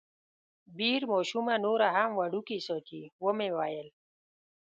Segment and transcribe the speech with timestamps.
[0.77, 3.87] بیر ماشومه نوره هم وړوکې ساتي، ومې ویل.